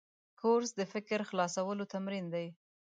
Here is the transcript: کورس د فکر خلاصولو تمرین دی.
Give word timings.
کورس 0.39 0.69
د 0.79 0.81
فکر 0.93 1.19
خلاصولو 1.29 1.89
تمرین 1.93 2.25
دی. 2.33 2.47